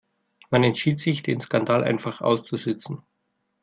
Man 0.49 0.63
entschied 0.63 0.99
sich, 0.99 1.21
den 1.21 1.39
Skandal 1.41 1.83
einfach 1.83 2.21
auszusitzen. 2.21 3.03